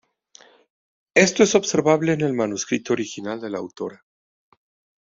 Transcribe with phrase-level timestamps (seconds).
[1.13, 4.03] Esto es observable en el manuscrito original de la autora.